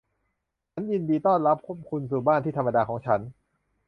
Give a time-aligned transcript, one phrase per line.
[0.73, 1.57] ฉันยินดีต้อนรับ
[1.89, 3.19] คุณสู่บ้านที่ธรรมดาของฉัน